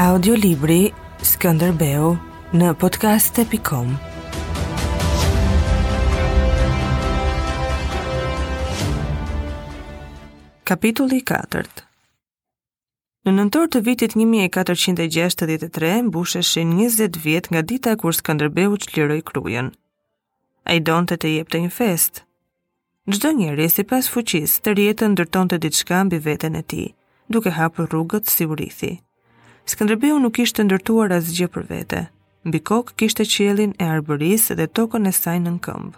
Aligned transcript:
Audiolibri 0.00 0.86
Skënderbeu 1.20 2.14
në 2.56 2.68
podcast.com 2.82 3.90
Kapitulli 10.70 11.18
4 11.30 11.82
Në 13.26 13.34
nëntor 13.34 13.68
të 13.76 13.82
vitit 13.90 14.16
1463, 14.16 15.92
mbusheshin 16.08 16.72
20 16.80 17.20
vjet 17.26 17.52
nga 17.52 17.60
dita 17.74 17.92
kur 18.00 18.16
Skanderbeu 18.16 18.80
që 18.80 18.94
liroj 18.94 19.20
krujen. 19.32 19.68
A 20.64 20.78
i 20.80 20.80
donë 20.80 21.12
të 21.12 21.20
të 21.26 21.34
jep 21.34 21.52
të 21.52 21.60
një 21.66 21.74
fest. 21.76 22.24
Gjdo 23.04 23.34
njeri, 23.42 23.68
si 23.68 23.84
pas 23.84 24.08
fuqis, 24.16 24.56
të 24.64 24.78
rjetën 24.80 25.12
ndërton 25.12 25.52
të 25.52 25.60
ditë 25.66 25.82
shkambi 25.84 26.24
veten 26.30 26.56
e 26.56 26.64
ti, 26.72 26.86
duke 27.28 27.52
hapë 27.60 27.90
rrugët 27.92 28.32
si 28.32 28.48
urithi. 28.48 28.94
Skënderbeu 29.68 30.16
nuk 30.20 30.38
ishte 30.42 30.64
ndërtuar 30.64 31.12
asgjë 31.14 31.46
për 31.56 31.64
vete. 31.68 31.98
Mbi 32.48 32.60
kokë 32.64 32.96
kishte 33.02 33.26
qiellin 33.28 33.74
e 33.78 33.84
arbëris 33.96 34.48
dhe 34.56 34.66
tokën 34.76 35.06
e 35.06 35.12
saj 35.12 35.36
në 35.44 35.52
këmbë. 35.66 35.96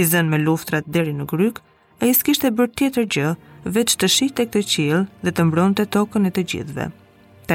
I 0.00 0.04
zën 0.10 0.26
me 0.28 0.38
luftrat 0.42 0.86
deri 0.92 1.14
në 1.16 1.28
gryk, 1.30 1.60
ai 2.02 2.10
s'kishte 2.14 2.50
bërë 2.58 2.74
tjetër 2.78 3.04
gjë 3.14 3.30
veç 3.76 3.94
të 3.98 4.06
shite 4.16 4.46
këtë 4.48 4.64
qiell 4.74 5.06
dhe 5.22 5.30
të 5.38 5.42
të 5.78 5.86
tokën 5.94 6.26
e 6.26 6.30
të 6.30 6.42
gjithëve. 6.50 6.86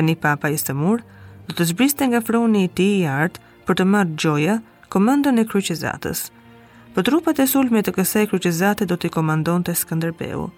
një 0.03 0.15
papa 0.23 0.49
i 0.49 0.55
sëmur 0.57 0.99
do 1.47 1.51
të 1.57 1.63
zbriste 1.71 2.03
nga 2.07 2.21
froni 2.21 2.63
i 2.63 2.71
tij 2.77 2.95
i 3.01 3.05
art 3.05 3.39
për 3.67 3.73
të 3.75 3.83
marrë 3.91 4.15
gjoja 4.21 4.55
komandën 4.89 5.39
e 5.39 5.45
kryqëzatës. 5.51 6.19
Për 6.93 7.01
po 7.01 7.01
trupat 7.07 7.39
e 7.39 7.45
sulme 7.47 7.81
të 7.81 7.91
kësaj 7.97 8.25
kryqëzate 8.31 8.83
do 8.87 8.95
t'i 8.97 9.09
komandonte 9.09 9.73
Skënderbeu. 9.75 10.49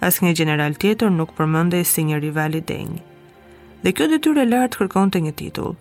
Asnjë 0.00 0.32
general 0.40 0.72
tjetër 0.74 1.10
nuk 1.10 1.34
përmendej 1.38 1.84
si 1.84 2.02
një 2.04 2.16
rival 2.24 2.54
i 2.54 2.62
denjë 2.62 3.11
dhe 3.82 3.92
kjo 3.98 4.06
detyrë 4.10 4.42
e 4.44 4.48
lartë 4.48 4.78
kërkonte 4.80 5.18
një 5.22 5.32
titull. 5.38 5.72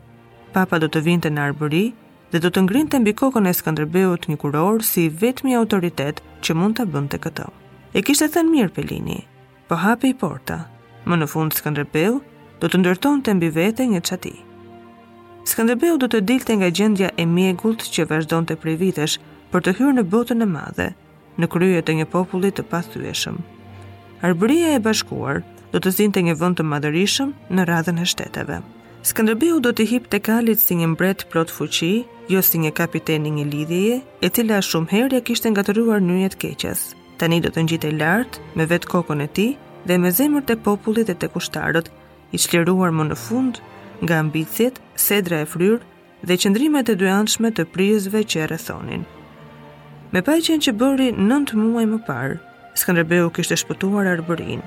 Papa 0.56 0.80
do 0.82 0.88
të 0.92 1.04
vinte 1.06 1.30
në 1.30 1.44
arbëri 1.50 1.82
dhe 2.32 2.40
do 2.42 2.50
të 2.52 2.64
ngrinë 2.66 2.90
të 2.96 3.00
mbi 3.04 3.14
kokën 3.20 3.46
e 3.50 3.54
Skënderbeut 3.54 4.26
një 4.30 4.38
kuror 4.42 4.82
si 4.88 5.04
vetmi 5.22 5.54
autoritet 5.60 6.24
që 6.42 6.56
mund 6.58 6.80
të 6.80 6.88
bënd 6.96 7.12
të 7.14 7.20
këto. 7.28 7.46
E 7.94 8.02
kishtë 8.06 8.30
thënë 8.34 8.52
mirë 8.56 8.74
Pelini, 8.78 9.20
po 9.70 9.78
hape 9.84 10.10
i 10.10 10.16
porta, 10.18 10.64
më 11.06 11.20
në 11.22 11.28
fund 11.34 11.54
Skanderbeu 11.54 12.18
do 12.62 12.68
të 12.72 12.82
ndërton 12.82 13.22
të 13.26 13.38
mbi 13.38 13.52
vete 13.60 13.86
një 13.94 14.02
qati. 14.10 14.34
Skanderbeu 15.52 15.98
do 16.02 16.10
të 16.10 16.24
dilte 16.26 16.58
nga 16.58 16.70
gjendja 16.72 17.10
e 17.20 17.26
mjegullt 17.26 17.86
që 17.94 18.08
vazhdon 18.10 18.48
të 18.50 18.58
privitesh 18.64 19.20
për 19.54 19.62
të 19.66 19.76
hyrë 19.78 19.94
në 20.00 20.04
botën 20.14 20.42
e 20.42 20.48
madhe, 20.50 20.90
në 21.38 21.48
kryet 21.54 21.90
e 21.94 21.98
një 22.02 22.06
populli 22.14 22.50
të 22.52 22.66
pathyeshëm. 22.72 23.38
Arbëria 24.22 24.74
e 24.78 24.82
bashkuar 24.86 25.42
do 25.72 25.80
të 25.80 25.92
të 26.12 26.22
një 26.24 26.34
vënd 26.36 26.58
të 26.60 26.64
madërishëm 26.68 27.30
në 27.56 27.64
radhën 27.66 28.00
e 28.00 28.06
shteteve. 28.06 28.58
Skënderbeu 29.08 29.60
do 29.64 29.72
të 29.74 29.86
hip 29.88 30.10
të 30.12 30.20
kalit 30.22 30.60
si 30.60 30.76
një 30.76 30.88
mbret 30.94 31.24
plot 31.32 31.50
fuqi, 31.50 32.06
jo 32.30 32.42
si 32.42 32.58
një 32.60 32.72
kapiteni 32.72 33.30
një 33.32 33.46
lidhjeje, 33.52 34.02
e 34.22 34.30
cila 34.30 34.60
shumë 34.62 34.92
herë 34.92 35.16
ja 35.18 35.22
kishte 35.30 35.50
ngatëruar 35.54 36.02
njët 36.04 36.36
keqes. 36.44 36.92
Tani 37.18 37.40
do 37.42 37.50
të 37.50 37.64
njitë 37.70 37.88
e 37.88 37.94
lartë, 38.02 38.44
me 38.56 38.66
vetë 38.68 38.88
kokon 38.90 39.22
e 39.24 39.28
ti, 39.28 39.48
dhe 39.88 39.98
me 39.98 40.12
zemër 40.12 40.44
të 40.46 40.60
popullit 40.66 41.10
e 41.10 41.16
të 41.16 41.32
kushtarët, 41.38 41.88
i 42.32 42.38
qliruar 42.40 42.92
më 42.92 43.08
në 43.12 43.18
fund 43.18 43.58
nga 44.04 44.20
ambicit, 44.20 44.82
sedra 44.96 45.40
e 45.42 45.48
fryr, 45.48 45.80
dhe 46.26 46.38
qëndrimet 46.38 46.90
e 46.92 46.96
dyanshme 46.98 47.52
të 47.52 47.66
prizve 47.74 48.22
që 48.26 48.44
e 48.46 48.50
rëthonin. 48.52 49.08
Me 50.12 50.22
pajqen 50.28 50.60
që 50.62 50.76
bëri 50.82 51.10
nëntë 51.18 51.58
muaj 51.62 51.88
më 51.94 52.00
parë, 52.08 52.40
Skanderbeu 52.82 53.28
kishte 53.36 53.58
shpëtuar 53.62 54.08
arbërin, 54.16 54.62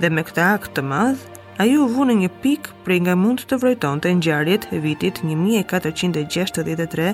dhe 0.00 0.10
me 0.12 0.22
këtë 0.28 0.42
akt 0.56 0.72
të 0.76 0.82
madh, 0.90 1.22
ai 1.62 1.70
u 1.80 1.86
vënë 1.88 2.14
një 2.20 2.28
pikë 2.44 2.74
prej 2.84 2.98
nga 3.06 3.14
mund 3.18 3.44
të 3.48 3.56
vrojtonte 3.62 4.10
ngjarjet 4.18 4.66
e 4.76 4.80
vitit 4.84 5.22
1463 5.24 7.12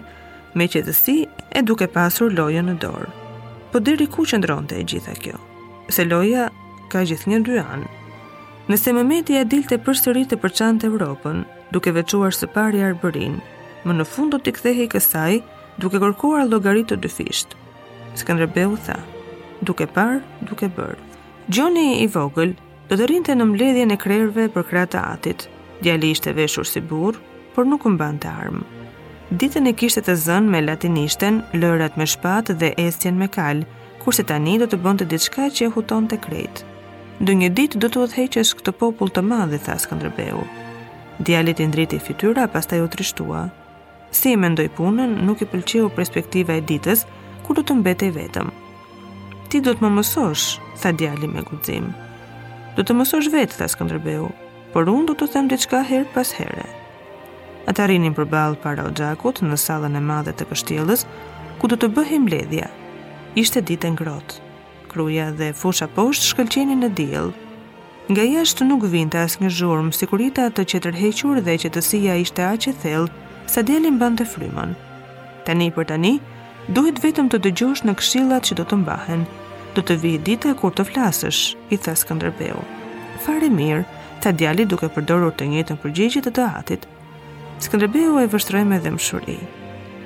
me 0.59 0.66
qetësi 0.75 1.16
e 1.59 1.62
duke 1.62 1.87
pasur 1.94 2.34
lojën 2.34 2.66
në 2.69 2.75
dorë. 2.82 3.10
Po 3.72 3.81
deri 3.81 4.09
ku 4.15 4.26
qëndronte 4.28 4.76
e 4.76 4.84
gjitha 4.88 5.15
kjo? 5.16 5.38
Se 5.94 6.04
loja 6.04 6.48
ka 6.93 7.04
gjithë 7.09 7.31
një 7.32 7.38
dy 7.47 7.60
anë. 7.62 7.91
Nëse 8.70 8.93
Mehmeti 8.94 9.37
ja 9.38 9.44
dilte 9.44 9.78
përsëri 9.82 10.26
të 10.31 10.37
përçante 10.43 10.87
Evropën, 10.91 11.43
duke 11.75 11.91
veçuar 11.94 12.34
së 12.37 12.47
pari 12.54 12.82
Arbërin, 12.87 13.38
më 13.87 13.97
në 13.97 14.04
fund 14.06 14.31
do 14.34 14.38
t'i 14.38 14.53
kthehej 14.54 14.91
kësaj 14.93 15.38
duke 15.82 15.99
kërkuar 16.03 16.44
llogaritë 16.49 16.93
të 16.94 17.00
dyfisht. 17.06 17.56
Skënderbeu 18.20 18.76
tha, 18.87 18.99
duke 19.66 19.88
parë, 19.97 20.20
duke 20.47 20.69
bërë. 20.76 21.00
Gjoni 21.50 21.88
i 22.04 22.06
vogël 22.14 22.53
do 22.91 22.97
të 22.98 23.06
rinte 23.09 23.34
në 23.38 23.44
mbledhjen 23.48 23.93
e 23.94 23.98
krerëve 24.00 24.48
për 24.54 24.65
krah 24.70 24.88
të 24.91 25.00
atit. 25.15 25.44
Djali 25.82 26.10
ishte 26.15 26.32
veshur 26.37 26.66
si 26.66 26.81
burr, 26.81 27.19
por 27.54 27.66
nuk 27.69 27.84
mbante 27.87 28.26
armë. 28.26 28.65
Ditën 29.38 29.69
e 29.69 29.72
kishte 29.76 30.03
të 30.04 30.15
zënë 30.25 30.50
me 30.53 30.60
latinishten, 30.62 31.41
lërat 31.56 31.94
me 31.97 32.06
shpatë 32.09 32.56
dhe 32.60 32.72
estjen 32.87 33.16
me 33.19 33.28
kal, 33.32 33.62
kurse 34.03 34.25
tani 34.28 34.59
do 34.60 34.66
të 34.69 34.78
bënte 34.84 35.06
diçka 35.09 35.47
që 35.54 35.66
e 35.69 35.72
hutonte 35.76 36.19
krejt. 36.20 36.65
Do 37.22 37.32
një 37.38 37.53
ditë 37.56 37.81
do 37.81 37.88
të 37.88 38.03
udhëheqës 38.04 38.53
këtë 38.59 38.75
popull 38.82 39.12
të 39.14 39.22
madh, 39.25 39.56
tha 39.64 39.78
Skënderbeu. 39.81 40.43
Djalit 41.25 41.60
i 41.62 41.69
ndriti 41.70 42.00
fytyra, 42.03 42.49
pastaj 42.53 42.82
u 42.84 42.88
trishtua. 42.93 43.44
Si 44.12 44.34
e 44.34 44.37
mendoj 44.37 44.69
punën, 44.76 45.16
nuk 45.25 45.41
i 45.41 45.49
pëlqeu 45.49 45.88
perspektiva 45.97 46.56
e 46.59 46.64
ditës 46.69 47.06
ku 47.47 47.56
do 47.56 47.62
të 47.64 47.78
mbetej 47.81 48.12
vetëm. 48.19 48.50
Ti 49.49 49.60
do 49.64 49.75
të 49.76 49.82
më 49.84 49.93
mësosh, 49.97 50.49
tha 50.82 50.93
djali 50.99 51.28
me 51.31 51.44
guxim 51.49 51.88
do 52.76 52.84
të 52.86 52.94
mësosh 52.98 53.26
vetë, 53.32 53.58
thasë 53.60 53.78
këndërbehu, 53.80 54.28
por 54.72 54.88
unë 54.88 55.10
do 55.10 55.14
të 55.18 55.26
them 55.34 55.48
diçka 55.50 55.82
herë 55.84 56.08
pas 56.14 56.30
herë. 56.38 56.64
Ata 57.68 57.84
rinin 57.90 58.14
për 58.16 58.26
balë 58.32 58.56
para 58.62 58.86
o 58.88 58.94
gjakut 58.98 59.42
në 59.44 59.58
salën 59.60 59.96
e 59.98 60.02
madhe 60.02 60.32
të 60.34 60.46
kështjeles, 60.50 61.04
ku 61.60 61.68
do 61.70 61.76
të 61.78 61.90
bëhim 61.96 62.24
ledhja. 62.32 62.70
Ishte 63.38 63.62
ditë 63.68 63.92
ngrotë. 63.94 64.40
Kruja 64.92 65.28
dhe 65.36 65.52
fusha 65.56 65.86
poshtë 65.94 66.30
shkëlqeni 66.32 66.76
në 66.80 66.88
dilë. 66.98 67.28
Nga 68.12 68.24
jashtë 68.32 68.66
nuk 68.66 68.88
vinte 68.92 69.20
as 69.20 69.38
një 69.40 69.52
zhurëm, 69.58 69.92
si 69.94 70.08
kurita 70.10 70.48
të 70.50 70.64
që 70.72 70.80
tërhequr 70.86 71.40
dhe 71.46 71.54
që 71.62 71.70
tësia 71.76 72.16
ishte 72.24 72.42
aqe 72.44 72.74
thellë, 72.82 73.12
sa 73.52 73.62
delin 73.62 74.00
bandë 74.00 74.24
të 74.24 74.30
frymën. 74.32 74.74
Tani 75.46 75.68
për 75.76 75.88
tani, 75.92 76.16
duhet 76.74 76.98
vetëm 77.04 77.30
të 77.30 77.42
dëgjosh 77.46 77.86
në 77.86 77.94
këshillat 78.00 78.48
që 78.50 78.58
do 78.60 78.66
të 78.68 78.80
mbahen, 78.82 79.22
do 79.74 79.80
të 79.82 79.94
vijë 80.02 80.18
dita 80.26 80.50
e 80.52 80.56
kur 80.58 80.72
të 80.76 80.84
flasësh, 80.88 81.42
i 81.72 81.78
tha 81.80 81.94
Skënderbeu. 81.96 82.58
Fare 83.24 83.48
mirë, 83.52 83.84
tha 84.22 84.32
djali 84.36 84.66
duke 84.68 84.90
përdorur 84.92 85.32
të 85.36 85.46
njëjtën 85.52 85.78
përgjigje 85.82 86.22
të 86.26 86.32
të 86.36 86.44
atit. 86.60 86.84
Skënderbeu 87.64 88.18
e 88.20 88.28
vështroi 88.32 88.64
me 88.68 88.80
dëmshuri. 88.84 89.38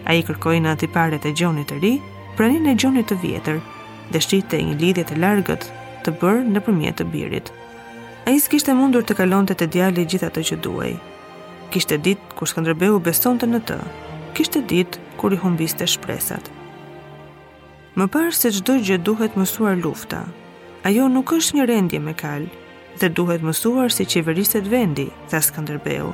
Ai 0.07 0.21
kërkoi 0.21 0.29
kërkojnë 0.35 0.71
ati 0.73 0.89
pare 0.95 1.19
të 1.21 1.35
gjonit 1.41 1.71
të 1.73 1.81
ri, 1.83 1.93
praninë 2.39 2.73
e 2.73 2.77
gjonit 2.81 3.11
të 3.11 3.19
vjetër, 3.25 3.59
dhe 4.13 4.23
shqitej 4.23 4.63
një 4.69 4.77
lidhje 4.85 5.07
të 5.09 5.19
largët 5.23 5.67
të 6.07 6.15
bërë 6.21 6.45
në 6.53 6.63
përmjet 6.67 7.01
të 7.01 7.09
birit. 7.11 7.51
A 8.27 8.35
i 8.37 8.43
s'kishtë 8.43 8.75
mundur 8.79 9.03
të 9.07 9.19
kalon 9.19 9.47
të 9.51 9.59
të 9.59 9.69
djali 9.75 10.07
gjitha 10.11 10.31
të 10.35 10.45
që 10.51 10.61
duaj. 10.67 10.93
Kishtë 11.75 11.99
ditë 11.99 12.23
dit 12.23 12.39
kur 12.39 12.47
Skanderbeu 12.51 13.03
beson 13.03 13.39
të 13.43 13.51
në 13.51 13.63
të, 13.67 13.81
kishtë 14.39 14.63
ditë 14.63 15.01
dit 15.01 15.17
kur 15.19 15.35
i 15.35 15.41
humbiste 15.43 15.87
shpresat 15.91 16.51
më 17.97 18.05
parë 18.13 18.33
se 18.37 18.51
çdo 18.53 18.75
gjë 18.85 18.97
duhet 19.07 19.37
mësuar 19.41 19.79
lufta. 19.81 20.19
Ajo 20.87 21.07
nuk 21.09 21.31
është 21.33 21.57
një 21.57 21.65
rendje 21.71 22.01
me 22.07 22.13
kal, 22.13 22.43
dhe 23.01 23.09
duhet 23.17 23.41
mësuar 23.47 23.89
si 23.93 24.05
qeveriset 24.05 24.67
vendi, 24.69 25.07
tha 25.31 25.41
Skënderbeu. 25.41 26.11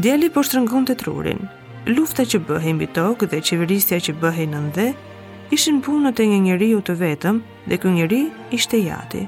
Djali 0.00 0.30
po 0.32 0.40
shtrëngonte 0.42 0.96
trurin. 1.02 1.42
Lufta 1.92 2.24
që 2.24 2.40
bëhej 2.48 2.72
mbi 2.78 2.88
tokë 2.96 3.28
dhe 3.32 3.40
qeverisja 3.44 3.98
që 4.06 4.14
bëhej 4.22 4.48
në 4.54 4.62
ndë, 4.70 4.86
ishin 5.52 5.82
punët 5.84 6.20
e 6.24 6.28
një 6.32 6.40
njeriu 6.48 6.80
të 6.84 6.96
vetëm 7.04 7.42
dhe 7.68 7.80
ky 7.82 7.92
njeri 7.98 8.22
ishte 8.56 8.80
Jati. 8.88 9.26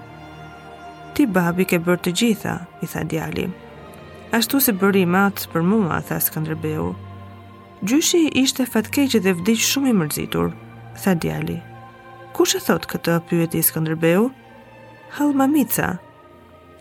Ti 1.15 1.27
babi 1.29 1.69
ke 1.69 1.79
bërë 1.81 2.03
të 2.07 2.15
gjitha, 2.21 2.57
i 2.85 2.87
tha 2.89 3.05
djali. 3.05 3.47
Ashtu 4.37 4.63
si 4.65 4.73
bëri 4.81 5.05
mat 5.05 5.45
për 5.53 5.61
mua, 5.73 6.01
tha 6.09 6.23
Skënderbeu. 6.29 6.89
Gjyshi 7.85 8.25
ishte 8.47 8.65
fatkeqë 8.65 9.21
dhe 9.29 9.37
vdiq 9.41 9.61
shumë 9.73 9.93
i 9.93 9.97
mërzitur, 10.05 10.53
tha 10.99 11.15
djali. 11.19 11.59
Ku 12.35 12.47
shë 12.49 12.63
thot 12.65 12.87
këtë 12.91 13.17
pyet 13.29 13.57
i 13.59 13.63
Skanderbeu? 13.65 14.29
Hëllë 15.17 15.37
mamica. 15.41 15.95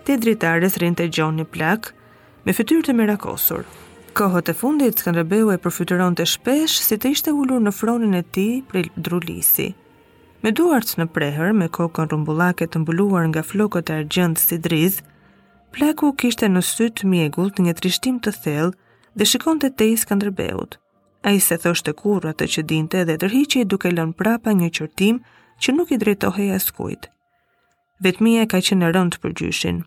Te 0.06 0.16
dritarës 0.22 0.78
rinë 0.82 1.00
të 1.02 1.08
gjonë 1.18 1.42
një 1.42 1.48
plak 1.54 1.92
me 2.46 2.54
fytyrë 2.56 2.86
të 2.88 2.96
mirakosur. 2.98 3.64
Kohët 4.18 4.50
e 4.52 4.56
fundit, 4.58 5.00
Skanderbeu 5.02 5.52
e 5.54 5.60
përfytyron 5.62 6.16
të 6.18 6.26
shpesh 6.34 6.80
si 6.82 6.98
të 6.98 7.12
ishte 7.16 7.34
ullur 7.36 7.62
në 7.62 7.74
fronin 7.76 8.16
e 8.18 8.24
ti 8.36 8.48
për 8.72 8.82
i 8.82 8.90
drulisi. 8.96 9.70
Me 10.44 10.54
duartës 10.56 10.96
në 11.02 11.10
prehër, 11.14 11.54
me 11.54 11.68
kokën 11.68 12.10
rumbullake 12.14 12.66
të 12.68 12.82
mbuluar 12.84 13.28
nga 13.30 13.44
flokët 13.44 13.92
e 13.92 13.98
argjëndës 14.02 14.46
si 14.52 14.58
driz, 14.64 15.02
plaku 15.76 16.14
kishte 16.18 16.48
në 16.50 16.64
sytë 16.64 17.10
mjegull 17.12 17.52
të 17.54 17.68
një 17.68 17.74
trishtim 17.80 18.22
të 18.24 18.34
thellë 18.44 18.76
dhe 19.20 19.28
shikon 19.28 19.60
të 19.60 19.74
te 19.78 19.90
i 19.94 19.98
Skanderbeut. 20.00 20.78
A 21.22 21.32
i 21.36 21.40
se 21.44 21.58
të 21.60 21.92
kur 22.00 22.24
atë 22.30 22.46
që 22.54 22.62
dinte 22.64 23.02
dhe 23.06 23.18
tërhiqe 23.20 23.66
duke 23.68 23.90
lënë 23.92 24.14
prapa 24.20 24.52
një 24.56 24.70
qërtim 24.78 25.18
që 25.66 25.74
nuk 25.76 25.90
i 25.92 25.98
drejtohe 26.00 26.46
as 26.58 26.70
kujt. 26.78 27.10
Vetëmija 28.06 28.46
ka 28.54 28.58
qenë 28.64 28.92
rëndë 28.96 29.20
për 29.26 29.32
gjyshin. 29.42 29.82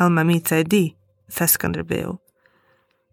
Halma 0.00 0.22
mica 0.28 0.56
e 0.60 0.64
di, 0.68 0.82
thasë 1.34 1.54
Skanderbeu. 1.54 2.18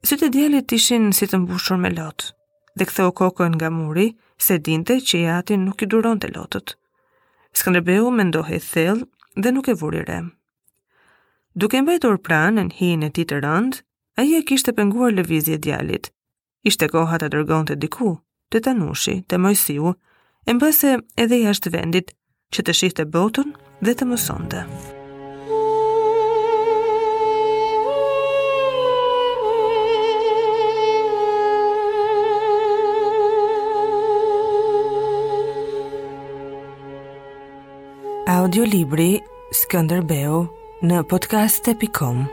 Së 0.04 0.16
e 0.26 0.30
djelit 0.36 0.72
ishin 0.76 1.14
si 1.16 1.28
të 1.32 1.40
mbushur 1.46 1.80
me 1.80 1.90
lotë, 1.98 2.32
dhe 2.78 2.88
këtho 2.90 3.08
kokën 3.22 3.56
nga 3.56 3.70
muri, 3.72 4.08
se 4.38 4.58
dinte 4.60 4.96
që 5.08 5.16
i 5.22 5.28
atin 5.40 5.64
nuk 5.70 5.82
i 5.82 5.88
duron 5.88 6.20
të 6.20 6.34
lotët. 6.36 6.76
Skanderbeu 7.56 8.12
me 8.12 8.24
ndohet 8.28 8.68
thellë 8.74 9.08
dhe 9.46 9.52
nuk 9.56 9.72
e 9.72 9.78
vurire. 9.80 10.20
Duke 11.56 11.80
mbajtur 11.82 12.20
pranë 12.28 12.68
në 12.68 12.76
hinë 12.82 13.06
e 13.10 13.14
ti 13.20 13.24
të 13.32 13.40
rëndë, 13.48 13.80
a 14.20 14.22
i 14.28 14.36
e 14.36 14.44
kishtë 14.52 14.76
penguar 14.82 15.16
lëvizje 15.16 15.58
djalit, 15.64 16.12
ishte 16.66 16.90
koha 16.92 17.20
të 17.22 17.28
dërgon 17.36 17.68
të 17.70 17.78
diku, 17.86 18.16
të 18.52 18.64
tanushi, 18.68 19.20
të 19.30 19.40
mojësiu, 19.46 19.94
e 20.50 20.56
mbëse 20.58 20.96
edhe 21.26 21.38
jashtë 21.46 21.72
vendit 21.78 22.12
që 22.56 22.66
të 22.66 22.76
shihte 22.82 23.06
botën 23.16 23.54
dhe 23.86 23.94
të 24.00 24.10
mësonte. 24.10 24.64
Audiolibri 38.36 39.12
Skënderbeu 39.62 40.42
në 40.90 41.04
podcast.com 41.14 42.26